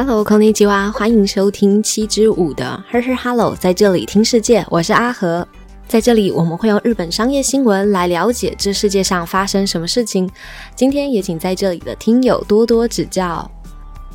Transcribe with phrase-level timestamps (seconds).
[0.00, 5.44] Hello，空尼吉娃，欢迎收听七之五的 Her Her Hello，在这里听世界，我是阿和，
[5.88, 10.30] 在这里我们会用日本商业新闻来了解这世界上发生什么事情。
[10.76, 13.50] 今天也请在这里的听友多多指教。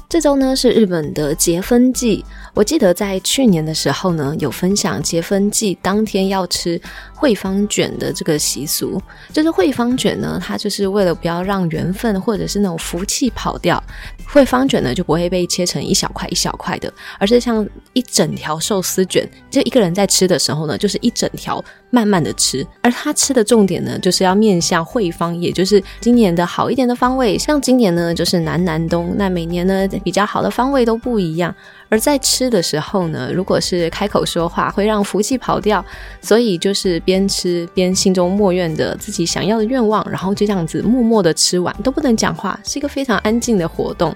[0.07, 2.23] 这周呢是日本的结婚季，
[2.53, 6.79] 我记得在去年的时候呢有分享结婚季当天要吃
[7.15, 9.01] 惠方卷的这个习俗。
[9.33, 13.83] 就是惠方卷呢，它就是为了不要让缘分或者是那种福气跑掉，
[14.33, 22.65] 惠方卷呢就不会被切成一小块一小块的，而是像一整条寿司卷，就一个人在吃的时候呢，就是一整条慢慢的吃。
[22.81, 27.37] 而他吃的重点呢，就是要面向惠方，也就是今年的好一点的方位。
[27.37, 29.87] 像今年呢就是南南东，那每年呢。
[30.03, 31.53] 比较好的方位都不一样，
[31.87, 35.85] 而在吃的时候呢，如果是开口说话，会让福气跑掉，
[36.19, 44.15] 所以就是边吃边心中默愿着自己想要的愿望，然后就这样子默默的吃完，都不能讲话，是一个非常安静的活动。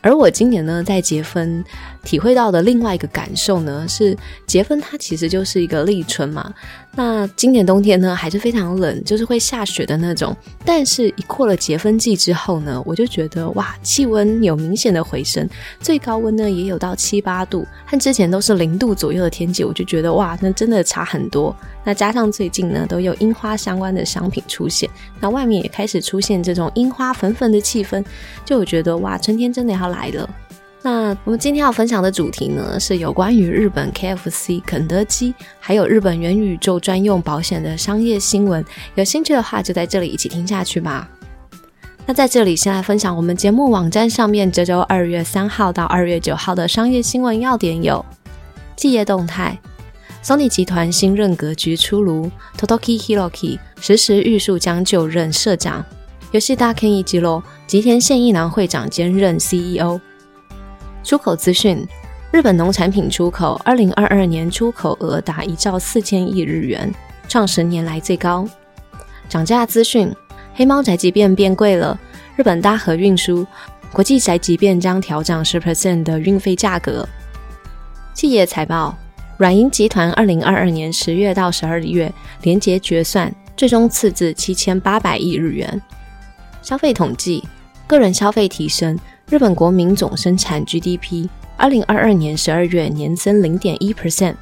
[0.00, 1.64] 而我今年呢，在结婚
[2.02, 4.16] 体会到的另外一个感受呢，是
[4.46, 6.52] 结婚它其实就是一个立春嘛。
[6.94, 10.36] 那今年冬天呢，还是非常冷，就是会下雪的那种。
[10.64, 15.48] 但是，一过了结婚季之后呢，我就觉得哇，气温有明显的回升，
[15.80, 21.54] 最高温呢也有到七八度，和之前都是零度左右的天气，我就觉得哇，那真的差很多。
[21.84, 28.04] 那加上最近呢，都有樱花相关的商品出现，那外面也开始出现这种樱花粉粉的气氛，
[28.44, 30.28] 就我觉得哇，春天真的要来了。
[30.84, 38.64] 那我们今天要分享的主题呢，是有关于日本 KFC 肯德基，还有日本元宇宙专用保险的商业新闻。
[38.96, 41.08] 有兴趣的话，就在这里一起听下去吧。
[42.04, 48.04] 那在这里先来分享我们节目网站上面这周二月三号到二月九号的商业新闻要点有：
[48.76, 49.56] 企业动态
[50.24, 52.28] ，Sony 集团新任格局出炉
[52.58, 55.84] ，Totoki Hiroki 实时玉树将就任社长，
[56.32, 60.00] 游戏大健一吉罗吉田县一郎会长兼任 CEO。
[61.04, 61.86] 出口资讯：
[62.30, 66.90] 日本农产品出口，二零二二年出口额达一兆四千亿日元，
[67.28, 68.48] 创十年来最高。
[69.28, 70.10] 涨价资讯：
[70.54, 72.00] 黑猫宅急便变贵了，
[72.34, 73.46] 日本大和运输
[73.92, 77.06] 国际宅急便将调涨十 percent 的运费价格。
[78.14, 78.96] 企业财报：
[79.36, 85.78] 软银集团二零二二年十月到十二月连结决算，最终次至七千八百亿日元。
[86.62, 87.42] 消费统计：
[87.86, 88.98] 个人消费提升。
[89.28, 94.34] 日本国民总生产 GDP 二零二二年十二月年增零点一 percent。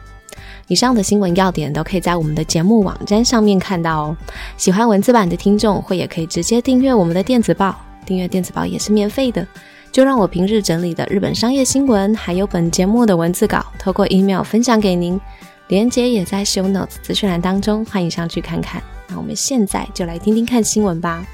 [0.67, 4.17] 以上的新闻要点都可以在我们的节目网站上面看到哦。
[4.57, 7.77] 喜欢文字版的听众，会也可以直接订阅我们的电子报，
[8.07, 9.47] 订阅电子报也是免费的。
[9.93, 15.21] 就让我平日整理的日本商业新闻，还有本节目的文字稿，透过 email 分享给您。
[15.69, 18.83] 连接也在 show notes 资讯栏当中，欢迎上去看看。
[19.09, 21.25] 那我们现在就来听听看新闻吧。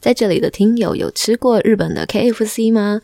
[0.00, 3.00] 在这里的听友有吃过日本的 KFC 吗？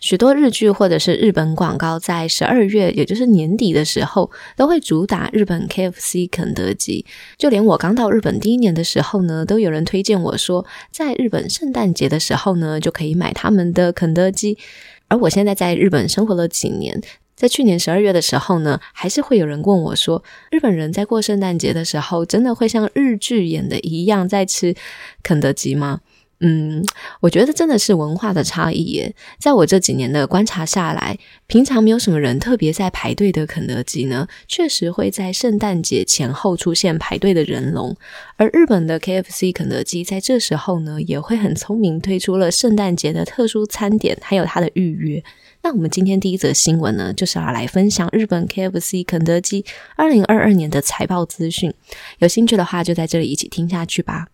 [0.00, 7.06] 许多日剧或者是日本广告在十二月，也就是年底的时候，都会主打日本 KFC 肯德基。
[7.38, 14.58] 就连我刚到日本第一年的时候呢，都有人推荐我说，在日本圣诞节的时候呢，就可以买他们的肯德基。
[15.06, 17.00] 而我现在在日本生活了几年，
[17.36, 24.74] 在去年十二月的时候呢，还是会有人问我说，日本人在过圣诞节的时候，真的会像日剧演的一样在吃
[25.22, 26.00] 肯德基吗？
[26.44, 26.84] 嗯，
[27.20, 29.14] 我觉得真的是文化的差异耶。
[29.38, 31.16] 在我这几年的观察下来，
[31.46, 37.96] 平常没有什么人特别在排队的肯德基呢，确实会在圣诞节前后出现排队的人龙。
[38.36, 45.22] 而日本的 KFC 肯德基在这时候呢，也会很聪明推出了圣诞节的特殊餐点，还有它的预约。
[45.62, 49.64] 那我们今天第一则新闻呢，就是要来分享日本 KFC 肯德基
[49.94, 51.72] 二零二二年的财报资讯。
[52.18, 54.26] 有兴趣的话，就在这里一起听下去吧。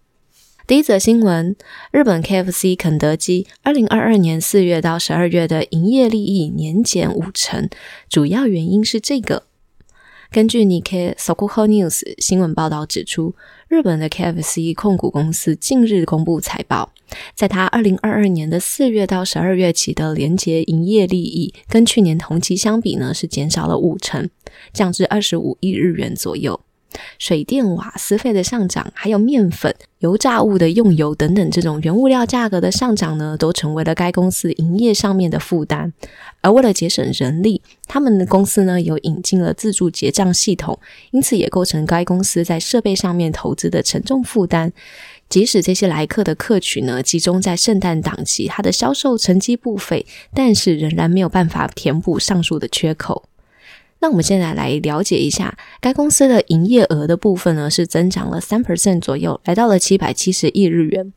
[0.68, 1.56] 第一则新闻：
[1.92, 7.70] 日本 KFC 肯德基二零二二年四月到十二月的营业利益年减五成，
[8.10, 9.44] 主要原因是这个。
[10.30, 13.34] 根据 Nikkei Sokuho News 新闻报道指出，
[13.68, 16.92] 日本的 KFC 控股公司近日公布财报，
[17.34, 24.28] 在它二零二二年的四月到十二月起的连结营业利益，跟去年同期相比呢，是减少了五成，
[24.74, 26.60] 降至二十五亿日元左右。
[27.18, 35.92] 水电瓦斯费的上涨，还有面粉、油炸物的用油等等这种原物料价格的上涨呢，都成为了该公司营业上面的负担。
[36.40, 40.78] 而为了节省人力，他们的公司呢有引进了自助结账系统，
[41.10, 44.72] 因此也构成该公司在设备上面投资的沉重负担。
[45.28, 53.27] 即使这些来客的客群呢集中在圣诞档期，它的销售成绩不菲，但是仍然没有办法填补上述的缺口。
[54.00, 61.12] 那我们现在来了解一下，该公司的营业额的部分呢，是增长了三 percent 左右，来到了七百七十亿日元。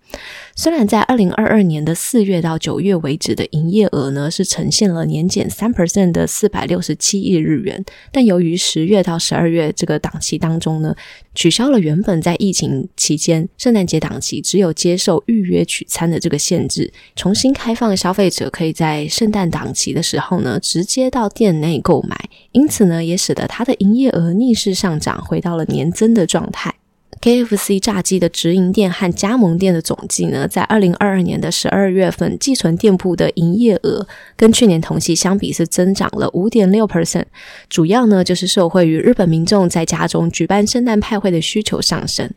[0.56, 10.96] 虽然在二零二二年的四月到九月为止的营业额呢，是呈现了年减三 percent 的四百六十七亿日元，但由于十月到十二月这个档期当中呢，
[11.34, 26.76] 取消了原本在疫情期间圣诞节档期只有接受预约取餐的这个限制，重新开放消费者可以在圣诞档期的时候呢，直接到店内购买，因此呢，也使得它的营业额逆势上涨，回到了年增的状态。
[27.22, 37.26] KFC 炸鸡的直营店和加盟店的总计呢，在二零二二年的十二月份，寄存店铺的营业额跟去年同期相比是增长了五点六 percent，
[37.70, 42.28] 主要呢就是受惠于日本民众在家中举办圣诞派会的需求上升。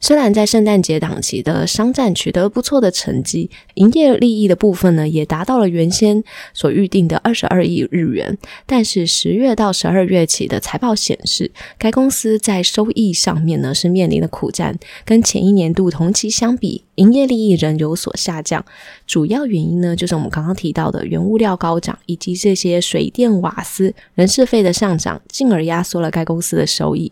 [0.00, 6.22] 虽然在圣诞节档期的商战取得了不错的成绩，营业利益的部分呢也达到了原先
[6.54, 18.64] 所预定的二十二亿日元，但是十月到十二月起的财报显示，该公司在收益上面呢是面临的苦战，跟前一年度同期相比，营业利益仍有所下降。
[19.06, 27.10] 主要原因呢就是我们刚刚提到的原物料高涨，以及这些水电瓦斯、人事费的上涨，进而压缩了该公司的收益。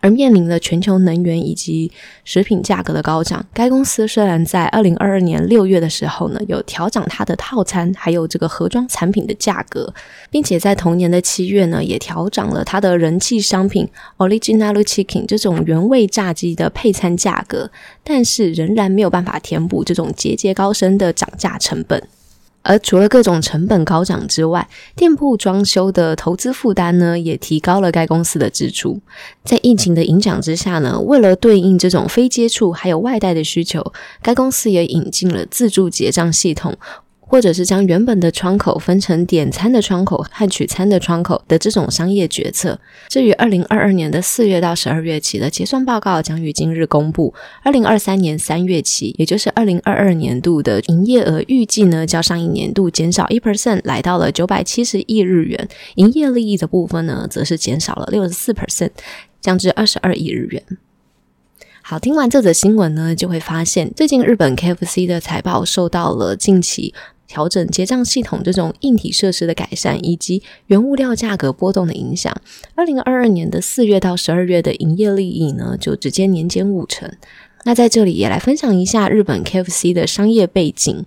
[0.00, 1.90] 而面临了全球能源以及
[2.24, 9.92] 食品价格的高涨，该公司虽然在二零二二年六月的时候呢，有调整它的套餐还有这个盒装产品的价格，
[10.30, 13.88] 并且在同年的七月呢，也调整了它的人气商品
[14.18, 17.70] Original Chicken 这种原味炸鸡的配餐价格，
[18.02, 22.02] 但是仍然没有办法填补这种节节高升的涨价成本。
[22.66, 29.00] 而除了各种成本高涨之外，店铺装修的投资负担呢，也提高了该公司的支出。
[29.44, 36.76] 在疫情的影响之下呢，为了对应这种非接触还有外带的需求，该公司也引进了自助结账系统。
[37.28, 42.78] 或者是将原本的窗口分成点餐的窗口和取餐的窗口的这种商业决策。
[43.08, 47.34] 至于二零二二年的四月到十二月起的结算报告将于今日公布。
[47.64, 55.68] 二零二三年三月起，也就是二零二二年度的营业额预计呢，较上一年度减少一 percent，来到了九百七十亿日元。
[55.96, 58.90] 营业利益的部分呢，则是减少了六十四 percent，
[59.40, 60.62] 降至二十二亿日元。
[61.82, 66.94] 好，听完这则新闻呢，就会发现最近日本 KFC 的财报受到了近期。
[67.26, 72.34] 调整结账系统这种硬体设施的改善，以及原物料价格波动的影响，
[72.74, 77.10] 二零二二年的四月到十二月的营业利益呢，就直接年减五成。
[77.64, 81.04] 那在这里也来分享一下日本 KFC 的商业背景。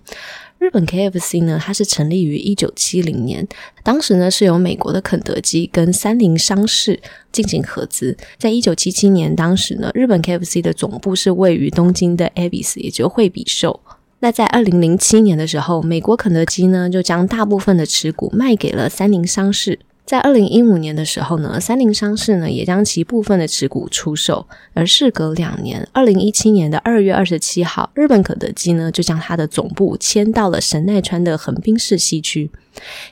[0.58, 3.48] 日本 KFC 呢，它是成立于一九七零年，
[3.82, 7.00] 当时呢是由美国的肯德基跟三菱商事
[7.32, 8.14] 进行合资。
[8.36, 13.80] 在一九七七年，当时呢，日本 KFC 的总部是位于东京的 a b i s 也就惠比寿。
[14.22, 19.78] 那在二零零七年的时候，美国肯德基呢就将大部分的持股卖给了三菱商事。
[20.04, 24.46] 在二零一五年的时候呢，三菱商事呢也将其部分的持股出售。
[24.74, 32.50] 而事隔两年，二零一七年的二月二十七号，日本肯德基呢就将它的总部迁到了神奈川的横滨市西区。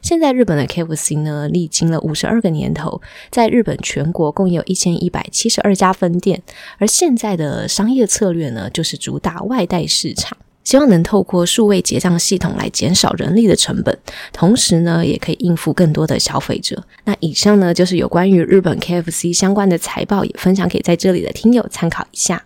[0.02, 3.00] 现在日本的 KFC 呢，历经了五十二个年头，
[3.30, 6.42] 在日本全国共有一千一百七十二家分店。
[6.78, 10.36] 而现在的商业策略呢，就是主打外带市场。
[10.68, 13.98] 希望能透过数位结账系统来减少人力的成本，
[14.34, 16.84] 同时呢，也可以应付更多的消费者。
[17.04, 22.42] 那以上呢，就是有关于日本 KFC 相关的财报，也分享给在这里的听友参考一下。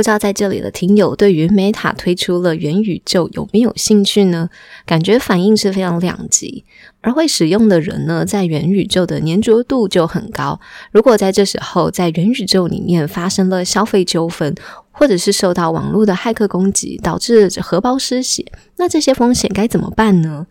[0.00, 4.48] 不知道在这里的听友对于 Meta 推出了元宇宙有没有兴趣呢？
[4.86, 6.64] 感觉反应是非常两极。
[7.02, 10.58] 而会使用的人呢，在元宇宙的粘着度就很高。
[10.90, 14.54] 如果在这时候在元宇宙里面发生了消费纠纷，
[14.90, 18.46] 或者是受到网络的骇客攻击，导致荷包失血，
[18.78, 20.46] 那这些风险该怎么办呢？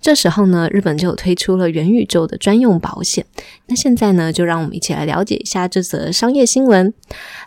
[0.00, 3.26] 这时候呢，日本就推出了元宇宙的专用保险。
[3.66, 6.92] 那现在呢，就让我们一起来了解一下这则商业新闻。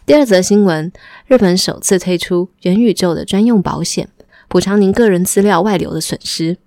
[0.05, 0.91] 第二则新闻：
[1.25, 4.07] 日本首次推出元宇宙的专用保险，
[4.47, 6.57] 补偿您个人资料外流的损失。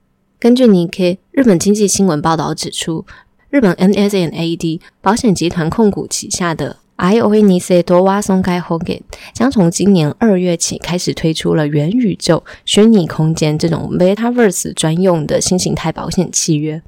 [0.41, 3.07] 根据 nik 日本经济新闻报道指出，
[3.49, 9.03] 日本 NSNAD 保险集团控股旗下的 IONISE DOWA SONGAI HOGE
[9.35, 16.81] 将从今年二月起开始推出了元宇宙虚拟空间这种 Metaverse 专用的新形态保险契约。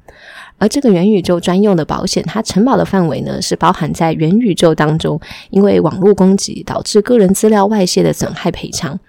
[0.57, 5.19] 而这个元宇宙专用的保险，它承保的范围呢，是包含在元宇宙当中，
[5.51, 8.99] 因为网络攻击导致个人资料外泄的损害赔偿。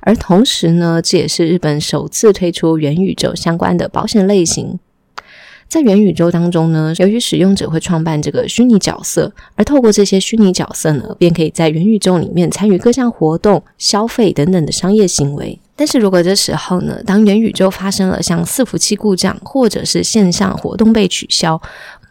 [0.00, 4.80] 而同时呢，这也是日本首次推出元宇宙相关的保险类型。
[5.68, 15.58] 在元宇宙当中呢，由于使用者会创办这个虚拟角色，而透过这些虚拟角色呢，便可以在元宇宙里面参与各项活动、消费等等的商业行为。
[15.74, 21.60] 但是如果这时候呢，当元宇宙发生了像伺服器故障，或者是线上活动被取消，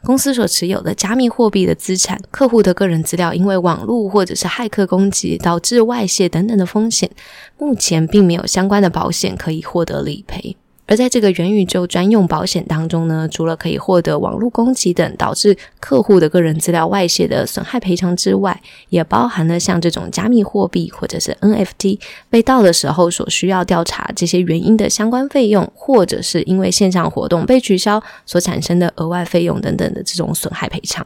[0.04, 7.10] 公司所持有的加密货币的资产、客户的个人资料因为网络或者是骇客攻击导致外泄等等的风险，
[7.58, 10.58] 目前并没有相关的保险可以获得理赔。
[10.88, 22.00] 而在这个元宇宙专用保险当中呢，除了可以获得网络攻击等导致客户的个人资料外泄的损害赔偿之外，也包含了像这种加密货币或者是 NFT
[22.30, 31.04] 被盗的时候所需要调查这些原因的相关费用，或者是因为线上活动被取消所产生的额外费用等等的这种损害赔偿。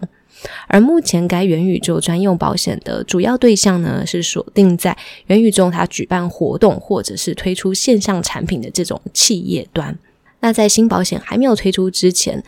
[0.67, 9.97] 而目前该元宇宙专用保险的主要对象呢，是锁定在元宇宙它举办活动或者是推出线上产品的这种企业端。
[10.41, 12.43] 那在新保险还没有推出之前，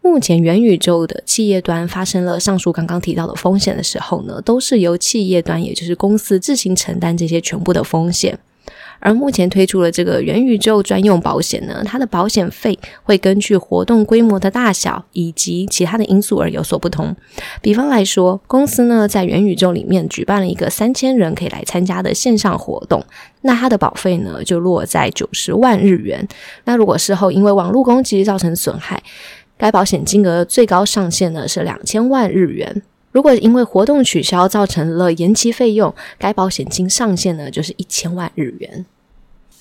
[0.00, 8.38] 目前元宇宙的企业端发生了上述刚刚提到的风险的时候呢，都是由企业端，也就是公司自行承担这些全部的风险。
[9.04, 17.14] 而目前推出了这个元宇宙专用保险呢，它的保险费会根据活动规模的大小以及其他的因素而有所不同。
[17.60, 23.04] 比方来说，公司呢在元宇宙里面举办了一个三千人可以来参加的线上活动，
[23.40, 26.26] 那它的保费呢就落在九十万日元。
[26.64, 29.02] 那如果事后因为网络攻击造成损害，
[29.58, 32.82] 该保险金额最高上限呢是两千万日元。
[33.12, 38.84] 如果因为活动取消造成了延期费用，该保险金上限呢就是一千万日元。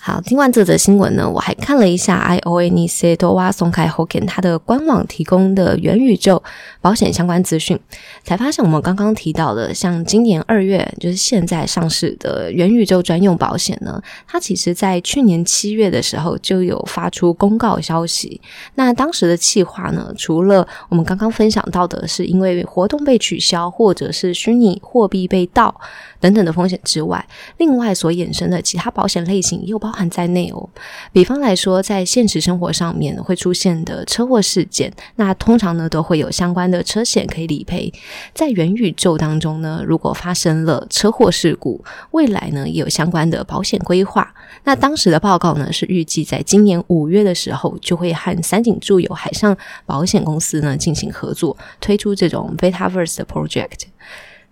[0.03, 3.83] 好，听完这则新闻呢，我还看了一下 i o n i s e t o w a s o n k
[3.83, 6.41] a i Hoken 它的官网提供的元宇宙
[6.81, 7.79] 保险相关资讯，
[8.23, 18.41] 才发现我们刚刚提到的，像今年二月就是现在上市的元宇宙专用保险呢，它其实在去年七月的时候就有发出公告消息。
[18.73, 25.79] 那当时的计划呢，除了我们刚刚分享到的是因为活动被取消或者是虚拟货币被盗
[26.19, 27.23] 等等的风险之外，
[27.57, 29.90] 另外所衍生的其他保险类型又包。
[29.91, 30.69] 包含在内哦。
[31.11, 37.91] 比方来说，在现实生活上面会出现的车祸事件，那通常呢都会有相关的车险可以理赔。
[38.33, 44.33] 在元宇宙当中呢，如果发生了车祸事故，未来呢也有相关的保险规划。
[44.63, 53.81] 那当时的报告呢是预计在今年五月的时候，就会和三井住友海上保险公司呢进行合作，推出这种 Betaverse 的 project。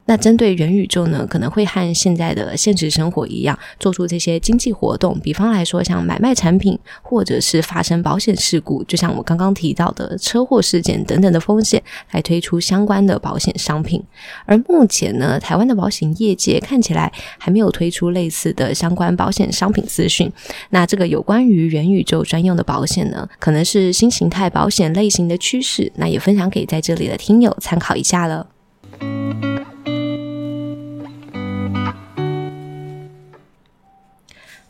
[0.09, 5.19] 那针对元宇宙呢，可能会和现在的现实生活一样，做出这些经济活动。
[5.19, 14.03] 比方来说，像买卖产品，或者是发生保险事故，就像我刚刚提到的车祸事件等等的风险，来推出相关的保险商品。
[14.47, 20.31] 而目前呢，台湾的保险业界看起来还没有推出类似的相关保险商品资讯。
[20.71, 25.91] 那这个有关于元宇宙专用的保险呢，可能是新形态保险类型的趋势。
[25.97, 28.47] 那也分享给在这里的听友参考一下了。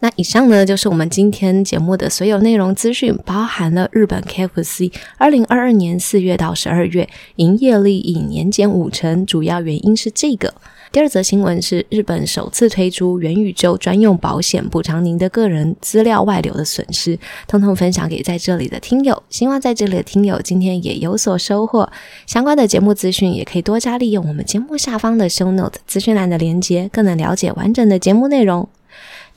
[0.01, 10.53] 那以上呢，就是我们今天节目的所有内容资讯，包含了日本 KFC 二零二二年四月到十二月营业利益年减五成，主要原因是这个。
[10.91, 19.22] 第二则新闻是日本首次推出元宇宙专用保险，补偿您的个人资料外流的损失，通通分享给在这里的听友。
[19.29, 21.91] 希望在这里的听友今天也有所收获。
[22.25, 28.68] 相关的节目资讯也可以多加利用我们节目下方的 Show Note 资讯栏的连接，更能了解完整的节目内容。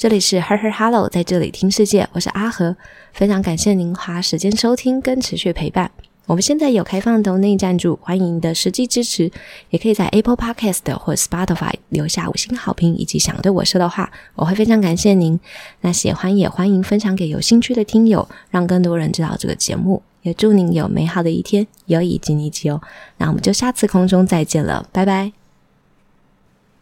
[0.02, 2.74] 这里是 Her Her Hello，在这里听世界，我是阿和，
[3.12, 5.92] 非常感谢您花时间收听跟持续陪伴。
[6.26, 9.30] 我们现在有开放的内赞助，欢迎您的实际支持，
[9.70, 15.38] 也可以在 Apple Podcast 或 Spotify 留下五星好评以及想对我说的话，我会非常感谢您。
[15.82, 20.02] 那喜欢也欢迎分享给有兴趣的听友，让更多人知道这个节目。
[20.22, 22.80] 也祝您有美好的一天，友谊及你吉哦。
[23.18, 25.41] 那我们就下次空中再见了，拜拜。